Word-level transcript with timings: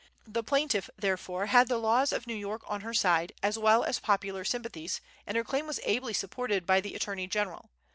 The 0.25 0.41
plaintiff 0.43 0.89
therefore 0.97 1.45
had 1.45 1.67
the 1.67 1.77
laws 1.77 2.11
of 2.11 2.25
New 2.25 2.33
York 2.33 2.63
on 2.67 2.81
her 2.81 2.91
side, 2.91 3.33
as 3.43 3.59
well 3.59 3.83
as 3.83 3.99
popular 3.99 4.43
sympathies; 4.43 4.99
and 5.27 5.37
her 5.37 5.43
claim 5.43 5.67
was 5.67 5.79
ably 5.83 6.13
supported 6.13 6.65
by 6.65 6.81
the 6.81 6.95
attorney 6.95 7.27
general. 7.27 7.69